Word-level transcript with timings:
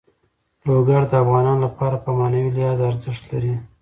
لوگر 0.67 1.01
د 1.07 1.13
افغانانو 1.23 1.61
لپاره 1.67 1.95
په 2.03 2.09
معنوي 2.17 2.49
لحاظ 2.55 2.79
ارزښت 2.89 3.23
لري. 3.31 3.53